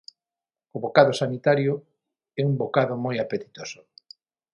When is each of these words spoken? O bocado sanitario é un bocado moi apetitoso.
O 0.75 0.77
bocado 0.83 1.11
sanitario 1.21 1.73
é 2.41 2.43
un 2.49 2.53
bocado 2.61 2.93
moi 3.05 3.15
apetitoso. 3.19 3.81